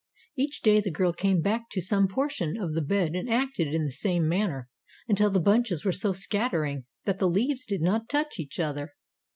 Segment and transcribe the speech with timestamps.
[0.35, 3.85] "Each day the girl came back to some portion of the bed and acted in
[3.85, 4.67] the same manner
[5.07, 8.95] until the bunches were so scattering that the leaves did not touch each other.